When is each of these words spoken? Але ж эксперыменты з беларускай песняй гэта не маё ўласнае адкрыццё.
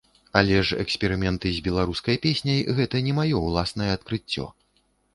Але 0.39 0.55
ж 0.69 0.79
эксперыменты 0.83 1.51
з 1.59 1.61
беларускай 1.69 2.21
песняй 2.25 2.67
гэта 2.81 3.05
не 3.11 3.17
маё 3.21 3.47
ўласнае 3.47 3.95
адкрыццё. 4.01 4.53